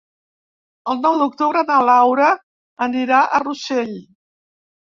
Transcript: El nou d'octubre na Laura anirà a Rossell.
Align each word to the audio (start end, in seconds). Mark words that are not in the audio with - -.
El 0.93 1.03
nou 1.03 1.19
d'octubre 1.19 1.63
na 1.71 1.77
Laura 1.89 2.31
anirà 2.89 3.23
a 3.39 3.43
Rossell. 3.45 3.97